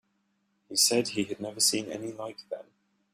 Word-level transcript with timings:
He 0.67 0.77
said 0.77 1.09
he 1.09 1.25
had 1.25 1.39
never 1.39 1.59
seen 1.59 1.91
any 1.91 2.11
like 2.11 2.49
them. 2.49 2.65